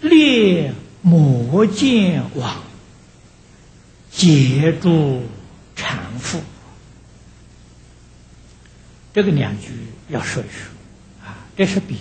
[0.00, 2.62] 列魔剑王，
[4.10, 5.22] 截住
[5.74, 6.40] 产妇。
[9.12, 9.68] 这个两句
[10.08, 11.96] 要说一说啊，这是比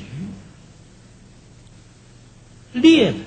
[2.74, 3.18] 喻，列的，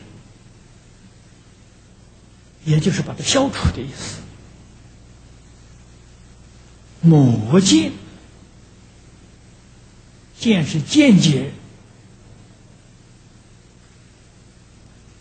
[2.65, 4.21] 也就是把它消除的意思。
[7.01, 7.93] 魔剑，
[10.39, 11.51] 剑是见解。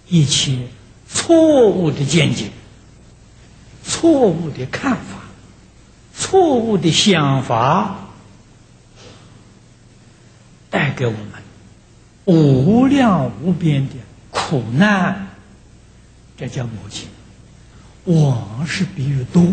[0.09, 0.67] 一切
[1.07, 2.49] 错误的见解、
[3.83, 5.21] 错误的看法、
[6.15, 8.09] 错误的想法，
[10.69, 11.21] 带给我们
[12.25, 13.95] 无量无边的
[14.31, 15.29] 苦难，
[16.37, 17.07] 这叫魔境。
[18.05, 19.45] 往是比喻多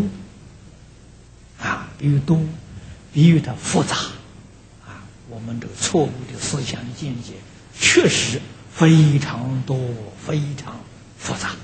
[1.60, 2.38] 啊，比喻多，
[3.12, 3.96] 比喻的复杂
[4.86, 5.04] 啊。
[5.28, 7.34] 我们这个错误的思想见解，
[7.78, 8.40] 确实。
[8.76, 9.78] 非常多，
[10.22, 10.78] 非常
[11.16, 11.56] 复杂。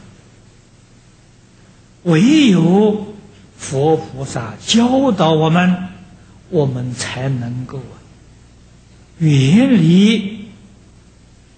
[2.05, 3.15] 唯有
[3.59, 5.89] 佛菩萨教导我们，
[6.49, 7.79] 我们才能够
[9.19, 10.49] 远离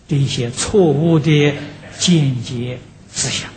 [0.08, 1.54] 这些错误的
[2.00, 3.48] 见解思想。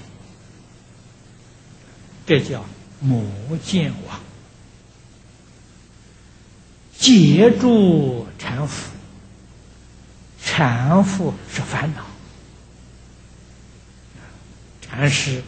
[2.28, 2.64] 这叫
[3.00, 3.24] 魔
[3.66, 4.20] 见网，
[6.98, 8.97] 截住禅缚。
[10.50, 12.06] 缠缚是烦恼，
[14.82, 15.44] 禅是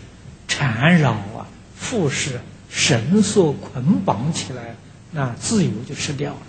[0.46, 1.48] 缠绕啊，
[1.82, 4.76] 缚是绳索捆绑起来，
[5.12, 6.42] 那自由就失掉了。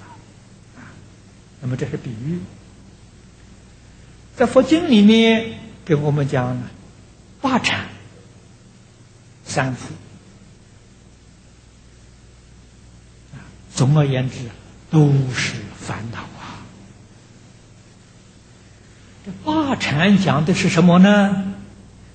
[1.61, 2.41] 那么这是比喻，
[4.37, 6.71] 在佛经里面给我们讲了
[7.41, 7.87] 八禅、
[9.47, 9.93] 三缚
[13.73, 14.39] 总而言之
[14.91, 16.25] 都是烦恼。
[19.25, 21.55] 这八禅讲的是什么呢？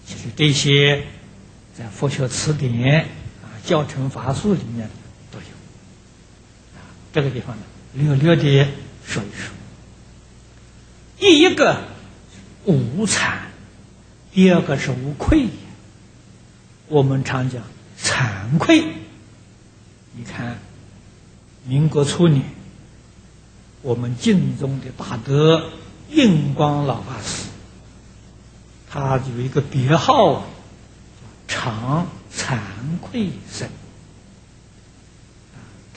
[0.08, 1.03] 就是这些，
[1.78, 3.06] 在佛学词典
[3.44, 4.90] 啊、教程法术里面
[5.31, 5.46] 都有。
[6.75, 6.81] 啊，
[7.13, 7.63] 这个地方呢，
[7.94, 8.68] 略略的
[9.06, 9.53] 说一说。
[11.19, 11.81] 第一个
[12.66, 13.38] 无惭，
[14.31, 15.47] 第二个是无愧。
[16.88, 17.62] 我们常讲
[18.00, 18.84] 惭愧。
[20.13, 20.57] 你看，
[21.68, 22.44] 民国初年，
[23.84, 25.69] 我们敬宗的大德。
[26.16, 27.50] 印光老法师，
[28.90, 30.44] 他有一个别号啊，
[31.48, 32.58] 常惭
[33.02, 33.68] 愧僧。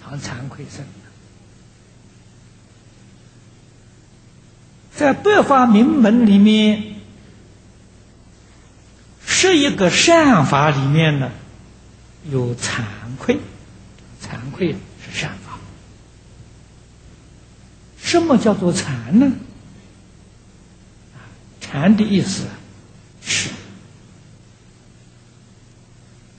[0.00, 0.84] 常惭愧僧，
[4.96, 6.94] 在百法名门里面，
[9.26, 11.30] 十一个善法里面呢，
[12.30, 12.82] 有惭
[13.18, 13.38] 愧，
[14.22, 15.58] 惭愧是善法。
[18.02, 19.30] 什么叫做惭呢？
[21.70, 22.44] 禅的意思
[23.22, 23.50] 是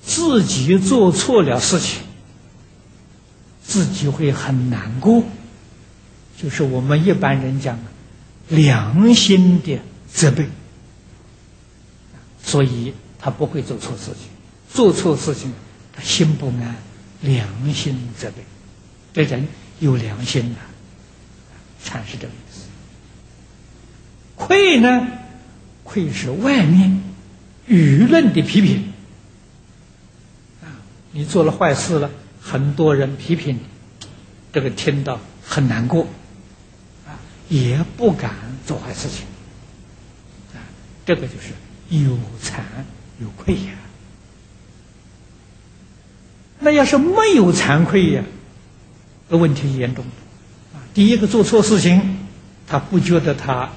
[0.02, 2.02] 自己做错了事情，
[3.64, 5.24] 自己会很难过，
[6.36, 7.78] 就是我们一般人讲
[8.48, 9.80] 良心的
[10.12, 10.50] 责备，
[12.44, 14.30] 所以他不会做错事情。
[14.74, 15.54] 做错事情，
[15.94, 16.76] 他心不安，
[17.22, 18.44] 良心责备。
[19.14, 19.48] 这人
[19.80, 20.60] 有良心的，
[21.84, 22.34] 禅是这个。
[24.40, 25.08] 愧呢？
[25.84, 27.02] 愧是外面
[27.68, 28.94] 舆论的批评
[30.62, 30.70] 啊！
[31.12, 33.60] 你做了坏事了，很多人批评你，
[34.54, 36.08] 这个听到很难过
[37.08, 37.18] 啊，
[37.50, 38.32] 也不敢
[38.68, 39.26] 做坏事情
[40.54, 40.62] 啊。
[41.08, 41.54] 这个就是
[41.90, 42.60] 有惭
[43.20, 43.74] 有愧呀。
[46.60, 48.24] 那要是没有惭愧呀，
[49.28, 50.06] 这问题严重
[50.74, 50.86] 啊！
[50.94, 52.18] 第一个做错事情，
[52.68, 53.72] 他不觉得他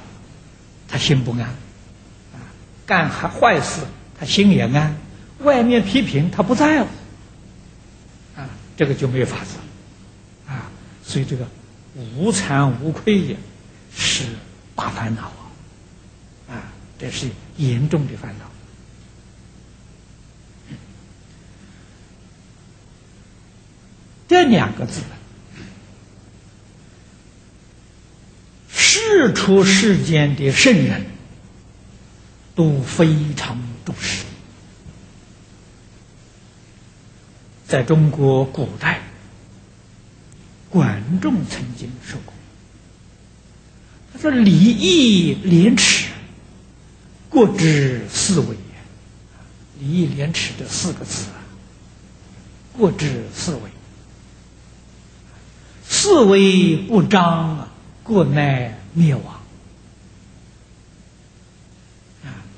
[1.02, 1.40] 心不安。
[1.40, 2.38] 啊
[2.86, 3.82] 干坏坏事，
[4.18, 4.94] 他心也安；
[5.40, 6.88] 外面批评，他不在乎。
[8.36, 9.56] 啊，这个就没有法子。
[10.46, 10.70] 啊，
[11.04, 11.46] 所以这个
[12.16, 13.36] 无惭无愧也
[13.94, 14.24] 是
[14.74, 15.22] 大烦恼
[16.48, 16.54] 啊！
[16.54, 16.62] 啊，
[16.98, 18.46] 这是严重的烦恼。
[24.28, 25.02] 这两个字，
[29.00, 31.06] 世出世间的圣人。
[32.54, 34.26] 都非常重视。
[37.66, 39.00] 在中国古代，
[40.68, 42.34] 管仲曾经说过
[44.12, 46.08] ：“他说礼义廉耻，
[47.30, 48.54] 国之四维。”
[49.80, 51.40] 礼义廉耻这四个字啊，
[52.76, 53.60] 国之四维。
[55.88, 57.72] 四维不张啊，
[58.04, 59.40] 国乃灭亡。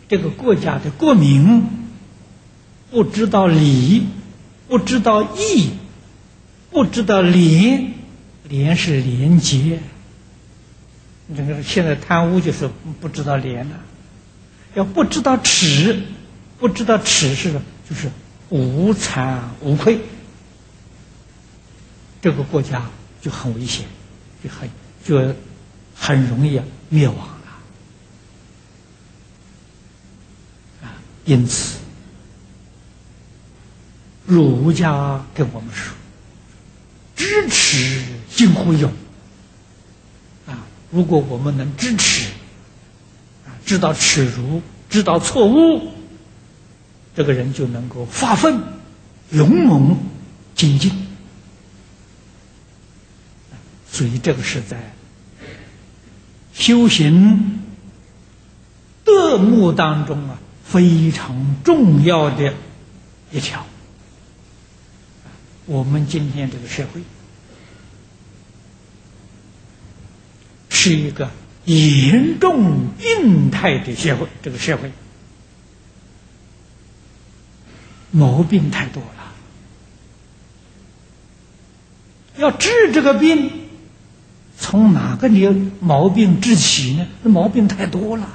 [0.06, 1.64] 这个国家的国民
[2.90, 4.06] 不知道礼，
[4.68, 5.70] 不知道义，
[6.70, 7.94] 不知道廉，
[8.48, 9.80] 廉是廉洁。
[11.34, 12.68] 这个现在贪污就是
[13.00, 13.80] 不知道廉了，
[14.74, 16.02] 要不知道耻，
[16.58, 17.50] 不知道耻是
[17.88, 18.10] 就是
[18.50, 19.98] 无惭无愧，
[22.20, 22.90] 这个国家
[23.22, 23.86] 就很危险，
[24.44, 24.68] 就很
[25.02, 25.34] 就
[25.94, 27.48] 很容易灭亡了
[30.82, 30.92] 啊！
[31.24, 31.78] 因此，
[34.26, 35.94] 儒家跟我们说
[37.16, 38.92] ：“知耻近乎勇
[40.46, 42.30] 啊。”如果我们能知耻，
[43.46, 45.92] 啊，知道耻辱，知道错误，
[47.16, 48.60] 这个人就能够发奋、
[49.30, 49.96] 勇猛、
[50.54, 50.92] 精进。
[53.90, 54.92] 所以，这个是在
[56.54, 57.62] 修行
[59.04, 62.54] 德目当中啊，非常重要的
[63.30, 63.66] 一条。
[65.66, 67.02] 我们今天这个社会。
[70.68, 71.30] 是一个
[71.64, 74.92] 严重病态的社会，这个社会
[78.10, 79.32] 毛病太多了。
[82.36, 83.63] 要治这个病，
[84.74, 87.06] 从哪个你毛病治起呢？
[87.22, 88.28] 那毛病太多了。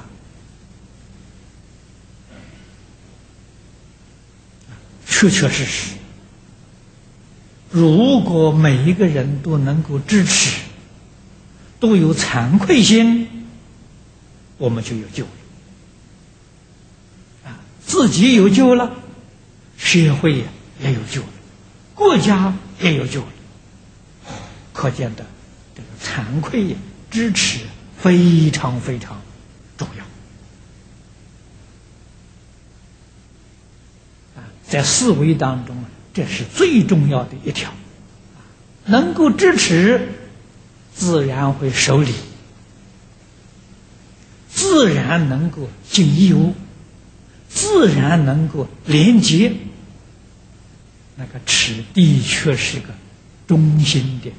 [5.06, 5.96] 确确实实，
[7.70, 10.58] 如果每一个人都能够支持。
[11.78, 13.26] 都有惭愧心，
[14.58, 15.30] 我们就有救了。
[17.44, 18.90] 啊，自己有救了，
[19.78, 20.44] 社会
[20.82, 21.28] 也有救了，
[21.94, 23.28] 国家也有救了。
[24.74, 25.24] 可见的
[26.10, 26.76] 惭愧
[27.10, 27.60] 支持
[27.96, 29.20] 非常非常
[29.78, 30.04] 重要。
[34.40, 37.72] 啊，在思维当中，这是最重要的一条，
[38.86, 40.08] 能够支持。
[40.92, 42.12] 自然会守礼，
[44.50, 46.52] 自然能够尽义务，
[47.48, 49.52] 自然能够廉洁。
[51.16, 52.88] 那个耻的确是个
[53.46, 54.30] 中心的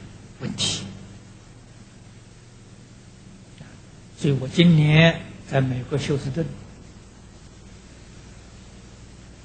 [0.41, 0.83] 问题。
[4.21, 5.19] 所以我今年
[5.49, 6.45] 在美国休斯顿，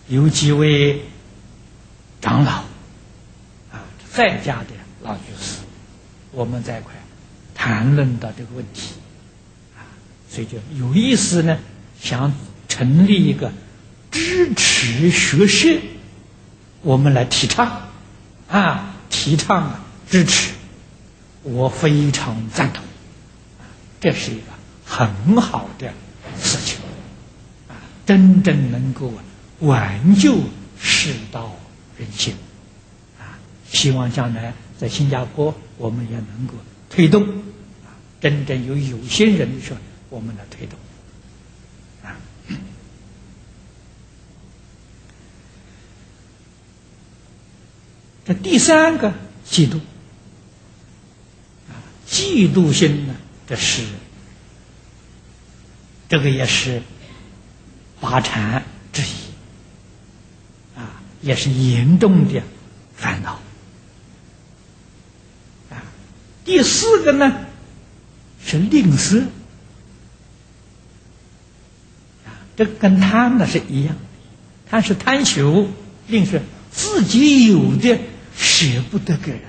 [0.09, 1.01] 有几位
[2.21, 2.53] 长老
[3.73, 3.81] 啊，
[4.13, 4.67] 在家的
[5.03, 5.61] 老居士，
[6.33, 6.93] 我们在一块。
[7.55, 8.93] 谈论到这个问题，
[9.77, 9.81] 啊，
[10.29, 11.59] 所以就有意思呢，
[11.99, 12.35] 想
[12.69, 13.51] 成立一个
[14.11, 15.81] 支持学社，
[16.83, 17.89] 我们来提倡，
[18.49, 20.53] 啊，提倡支持，
[21.43, 22.85] 我非常赞同，
[24.01, 24.43] 这是一个
[24.97, 25.93] 很好的
[26.41, 26.79] 事情，
[27.69, 27.77] 啊，
[28.07, 29.13] 真正能够
[29.61, 30.39] 挽救
[30.81, 31.55] 世道
[31.99, 32.35] 人心，
[33.19, 33.37] 啊，
[33.71, 36.55] 希望将来在新加坡我们也能够。
[36.89, 37.23] 推动
[37.85, 40.79] 啊，真正有有心人的时候，我们来推动
[42.03, 42.17] 啊。
[48.25, 49.13] 这第三个
[49.47, 49.79] 嫉妒
[51.69, 51.77] 啊，
[52.09, 53.15] 嫉妒心呢，
[53.47, 53.83] 这是
[56.09, 56.83] 这个也是
[58.01, 59.15] 八禅之一
[60.79, 62.43] 啊，也是严重的
[62.95, 63.41] 烦恼。
[65.71, 65.83] 啊
[66.45, 67.47] 第四个呢，
[68.45, 69.23] 是吝啬
[72.25, 73.97] 啊，这跟贪呢是一样，
[74.71, 75.69] 贪是贪求，
[76.07, 76.41] 吝啬
[76.71, 77.99] 自己有的
[78.37, 79.41] 舍不得给人。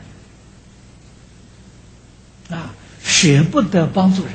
[2.50, 4.34] 啊，舍不得帮助人，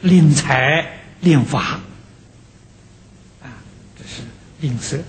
[0.00, 1.80] 吝财吝法
[3.42, 3.50] 啊，
[3.98, 4.22] 这是
[4.60, 5.00] 吝啬。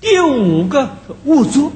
[0.00, 1.72] 第五个恶作。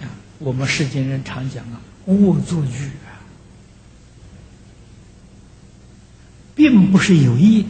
[0.00, 3.22] 啊我们世间人常讲啊，恶作剧啊，
[6.54, 7.68] 并不是有意的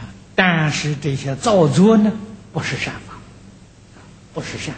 [0.00, 0.12] 啊。
[0.34, 2.12] 但是这些造作呢，
[2.52, 3.18] 不是善法，
[4.32, 4.74] 不是善。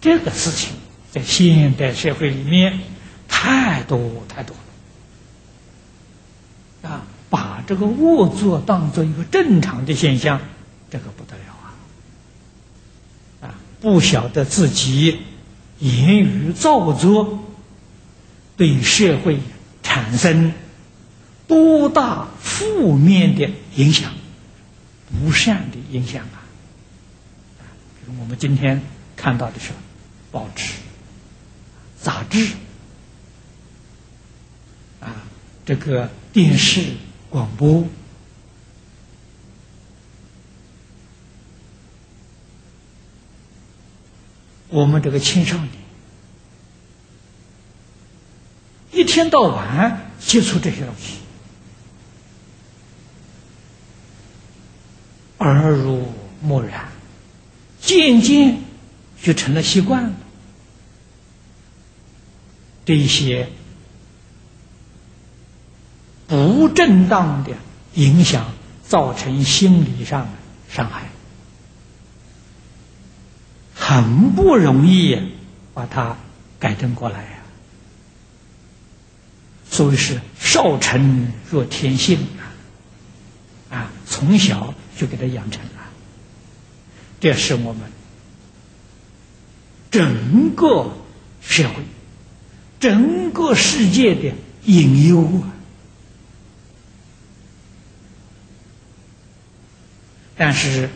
[0.00, 0.72] 这个事情
[1.12, 2.78] 在现代社会里面
[3.28, 4.56] 太多太多
[6.82, 7.02] 了啊！
[7.28, 10.40] 把这个恶作当做一个正常的现象，
[10.90, 11.74] 这个不得了啊！
[13.42, 13.54] 啊。
[13.80, 15.18] 不晓得自己
[15.78, 17.44] 言语造作
[18.56, 19.38] 对社会
[19.82, 20.52] 产生
[21.46, 24.12] 多大负面的影响、
[25.10, 26.40] 不善的影响啊！
[28.18, 28.80] 我们今天
[29.16, 29.70] 看到的是
[30.30, 30.72] 报纸
[32.00, 32.46] 杂志
[35.00, 35.22] 啊，
[35.64, 36.94] 这个电视
[37.28, 37.84] 广播，
[44.68, 45.68] 我们这个青少年
[48.92, 51.18] 一天到晚接触这些东西，
[55.38, 56.88] 耳濡目染，
[57.80, 58.62] 渐渐
[59.22, 60.12] 就成了习惯了。
[62.84, 63.48] 这些
[66.26, 67.52] 不正当的
[67.94, 68.52] 影响，
[68.86, 70.32] 造成心理上的
[70.68, 71.08] 伤害，
[73.74, 75.32] 很不容易
[75.74, 76.16] 把它
[76.58, 77.30] 改正过来呀。
[79.70, 82.18] 所以是少成若天性
[83.70, 85.90] 啊，啊，从小就给他养成了，
[87.20, 87.82] 这是我们
[89.90, 90.90] 整个
[91.40, 91.74] 社会。
[92.80, 94.32] 整个世界的
[94.64, 95.52] 隐忧啊！
[100.36, 100.88] 但是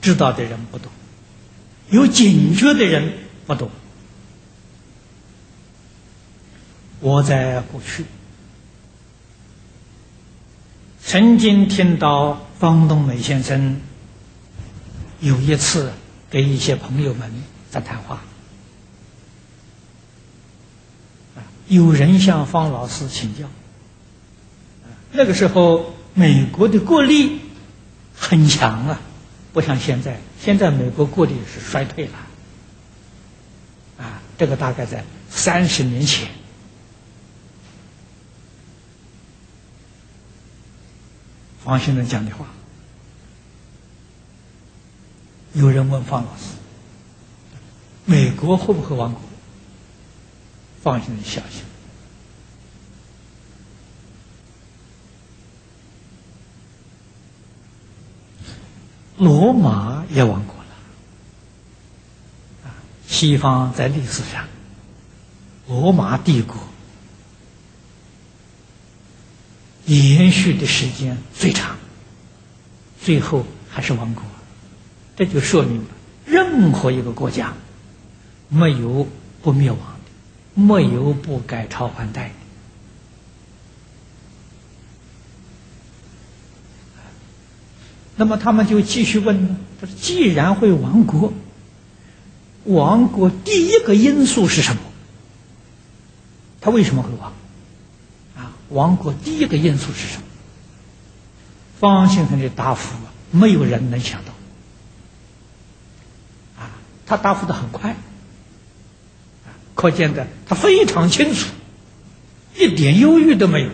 [0.00, 0.90] 知道的人不多，
[1.90, 3.12] 有警觉的人
[3.44, 3.68] 不多。
[7.00, 8.04] 我在过去
[11.04, 13.80] 曾经听到方东美先生
[15.18, 15.92] 有一次
[16.30, 17.28] 给一些朋友们
[17.68, 18.22] 在谈话。
[21.72, 23.48] 有人向方老师请教，
[25.10, 27.40] 那个时候美国的国力
[28.14, 29.00] 很强啊，
[29.54, 32.12] 不像现在，现在美国国力是衰退了，
[34.04, 36.28] 啊，这个大概在三十年前，
[41.64, 42.44] 方先生讲的话，
[45.54, 46.42] 有人问方老师，
[48.04, 49.22] 美国会不会亡国？
[50.82, 51.62] 放心的，小心。
[59.18, 60.56] 罗马也亡国
[62.64, 62.70] 了，
[63.06, 64.48] 西方在历史上，
[65.68, 66.56] 罗马帝国
[69.86, 71.76] 延续的时间最长，
[73.00, 74.24] 最后还是亡国，
[75.14, 75.84] 这就说明，
[76.26, 77.54] 任何一个国家
[78.48, 79.06] 没有
[79.40, 79.91] 不灭亡。
[80.54, 82.34] 没有不改朝换代的。
[88.16, 89.56] 那么他们就继续问？
[89.80, 91.32] 他说：“既然会亡国，
[92.64, 94.82] 亡国第一个因素是什么？
[96.60, 97.32] 他为什么会亡？
[98.36, 100.24] 啊，亡国第一个因素是什么？”
[101.80, 102.94] 方先生的答复
[103.32, 104.32] 没有人能想到。
[106.62, 106.70] 啊，
[107.06, 107.96] 他答复的很快。
[109.82, 111.48] 可见的，他非常清楚，
[112.54, 113.68] 一点忧郁都没有。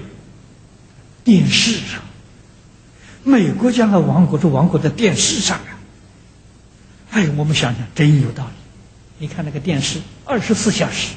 [1.23, 2.00] 电视上，
[3.25, 5.77] 美国将来亡国是亡国在电视上啊！
[7.11, 8.53] 哎，我们想想，真有道理。
[9.19, 11.12] 你看那个电视，二十四小时，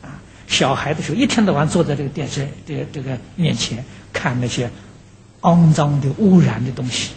[0.00, 0.08] 啊，
[0.48, 4.70] 小孩的时候一天到晚坐在这个电视这这个面前看那些
[5.42, 7.10] 肮脏的、污染的东西，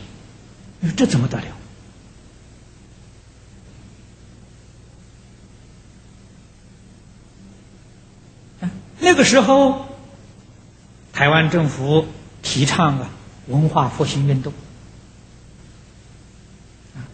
[0.82, 1.46] 你说这怎么得了？
[9.14, 9.86] 这个时候，
[11.14, 12.08] 台湾政府
[12.42, 13.12] 提倡啊
[13.46, 14.52] 文化复兴运动，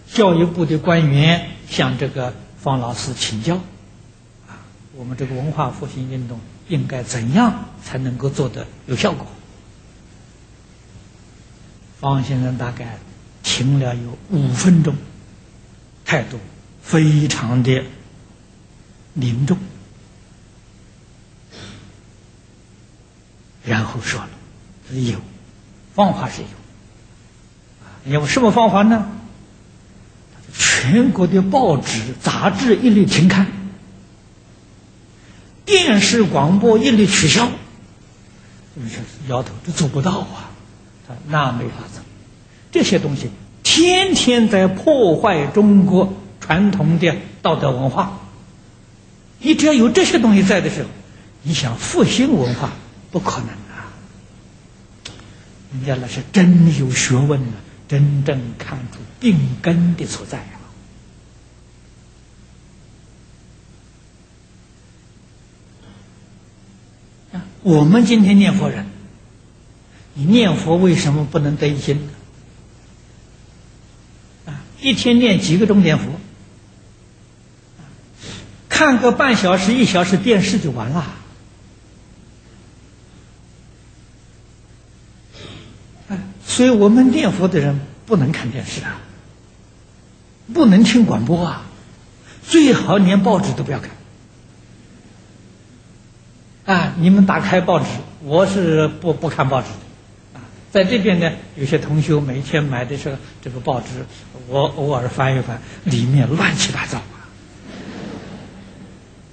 [0.07, 3.57] 教育部的官员向这个方老师请教，
[4.47, 4.63] 啊，
[4.95, 6.39] 我们这个文化复兴运动
[6.69, 9.27] 应该怎样才能够做得有效果？
[11.99, 12.97] 方先生大概
[13.43, 14.95] 听了有五分钟，
[16.05, 16.39] 态度
[16.81, 17.83] 非常的
[19.11, 19.57] 凝重。
[23.63, 24.29] 然后说了，
[24.91, 25.17] 有
[25.93, 26.41] 方法是
[28.05, 29.09] 有，有什么方法呢？
[30.57, 33.47] 全国的报纸、杂志一律停刊，
[35.65, 37.49] 电视广播一律取消。
[38.73, 40.49] 你说摇头，这做不到啊！
[41.07, 41.99] 他那没法子，
[42.71, 43.29] 这些东西
[43.61, 48.19] 天天在破坏中国传统的道德文化。
[49.39, 50.89] 你只要有这些东西在的时候，
[51.43, 52.71] 你想复兴文化。
[53.11, 53.91] 不可能啊！
[55.71, 57.53] 人家那是真有学问啊，
[57.87, 60.39] 真正看出病根的所在
[67.33, 67.45] 啊！
[67.61, 68.85] 我们今天念佛人，
[70.13, 72.09] 你念佛为什么不能得心？
[74.45, 76.05] 啊，一天念几个钟点佛？
[78.69, 81.15] 看个半小时、一小时电视就完了。
[86.59, 88.99] 所以我们念佛的人不能看电视啊，
[90.53, 91.61] 不能听广播啊，
[92.43, 93.91] 最好连报纸都不要看。
[96.65, 97.85] 啊，你们打开报纸，
[98.25, 100.37] 我是不不看报纸的。
[100.37, 104.05] 啊，在这边呢，有些同学每天买的是这个报纸，
[104.49, 107.31] 我偶尔翻一翻，里面乱七八糟啊。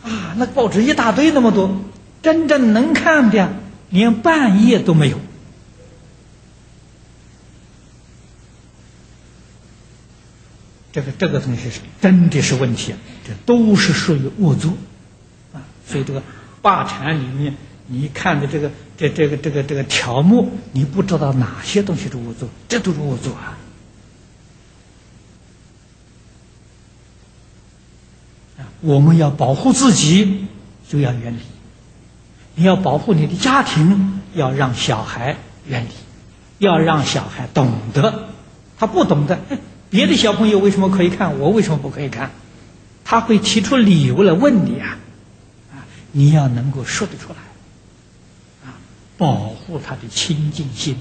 [0.05, 1.77] 啊，那报纸一大堆那么多，
[2.23, 3.53] 真正能看的
[3.91, 5.19] 连半页都没有。
[10.97, 14.73] 这个这个东西是真的是问题，这都是属于恶作，
[15.53, 16.23] 啊，所以这个
[16.63, 17.55] 八禅里面，
[17.87, 23.59] 你看的这个这这个这个这个条目，你不知道哪些东西是恶作，这都是恶作啊！
[28.57, 30.47] 啊，我们要保护自己，
[30.89, 31.41] 就要远离；
[32.55, 35.37] 你要保护你的家庭，要让小孩
[35.67, 35.91] 远离，
[36.67, 38.31] 要让小孩懂得，
[38.79, 39.39] 他不懂得。
[39.91, 41.39] 别的小朋友为什么可以看？
[41.39, 42.31] 我为什么不可以看？
[43.09, 44.99] 他会提出理由来问你啊，
[45.73, 48.75] 啊，你要能够说得出来，啊，
[49.17, 50.97] 保护他的清净心，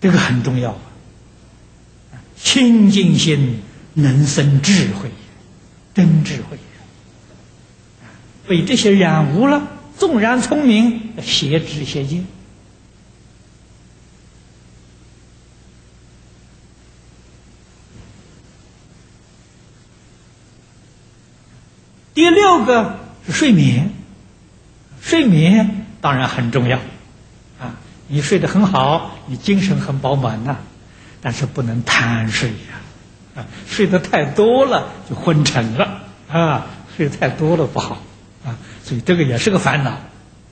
[0.00, 0.80] 这个很重要啊。
[2.42, 3.60] 清净心
[3.92, 5.10] 能生智慧，
[5.92, 6.56] 真智慧，
[8.46, 9.68] 被这些染污了，
[9.98, 12.26] 纵然聪明，邪知邪见。
[22.14, 23.90] 第六个是睡眠，
[25.02, 26.78] 睡眠当然很重要，
[27.60, 27.76] 啊，
[28.06, 30.56] 你睡得很好，你精神很饱满呐，
[31.20, 37.98] 但是不能贪睡呀，啊，睡得太多了就昏沉了，啊，睡得太多了不好，
[38.46, 39.90] 啊，所以这个也是个烦恼，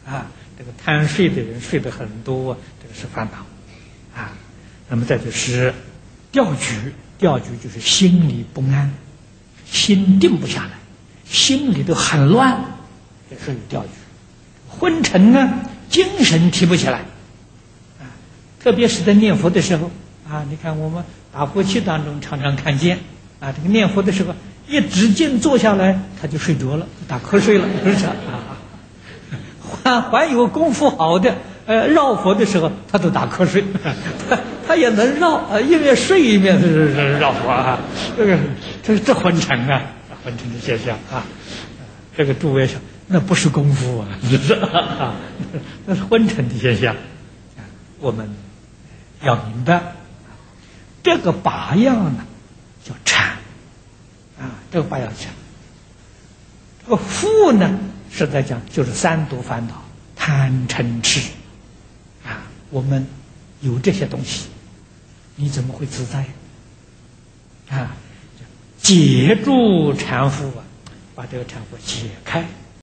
[0.06, 0.26] 啊，
[0.58, 4.32] 这个贪睡的人睡得很多，这个是烦恼，啊，
[4.90, 5.72] 那么再就是
[6.30, 8.92] 钓局，钓局就是心里不安，
[9.64, 10.72] 心定不下来。
[11.28, 12.58] 心里头很乱，
[13.30, 13.88] 也属于钓鱼；
[14.68, 16.98] 昏沉呢，精神提不起来。
[17.98, 18.06] 啊，
[18.62, 19.90] 特别是在念佛的时候，
[20.30, 22.98] 啊，你看我们打佛七当中常常看见，
[23.40, 24.34] 啊，这个念佛的时候，
[24.68, 28.54] 一直劲坐下来，他就睡着了，打瞌睡了，是不是啊？
[29.82, 31.34] 还还有功夫好的，
[31.66, 33.64] 呃，绕佛的时候，他都打瞌睡，
[34.28, 37.78] 他他也能绕，啊，一面睡一面是是绕佛啊，
[38.16, 38.38] 这个
[38.82, 39.82] 这这昏沉啊。
[40.26, 41.24] 昏沉的现象啊，
[42.16, 44.58] 这个诸位想，那不是功夫啊，是，
[45.86, 46.96] 那是昏沉的现象。
[48.00, 48.28] 我们
[49.22, 49.80] 要明白，
[51.04, 52.24] 这个八样呢
[52.84, 53.36] 叫禅
[54.36, 55.30] 啊，这个八样禅。
[56.82, 57.78] 这个富呢，
[58.10, 59.80] 是在讲就是三毒烦恼，
[60.16, 61.20] 贪嗔痴
[62.24, 62.42] 啊。
[62.70, 63.06] 我们
[63.60, 64.48] 有这些东西，
[65.36, 66.26] 你怎么会自在
[67.70, 67.94] 啊？
[68.86, 70.62] 解住缠缚啊，
[71.16, 72.44] 把这个缠缚解开。